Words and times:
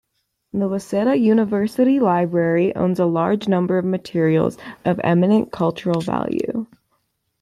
The 0.51 0.67
Waseda 0.67 1.15
University 1.15 1.99
Library 1.99 2.75
owns 2.75 2.99
a 2.99 3.05
large 3.05 3.47
number 3.47 3.77
of 3.77 3.85
materials 3.85 4.57
of 4.83 4.99
eminent 5.03 5.51
cultural 5.51 6.01
value. 6.01 6.65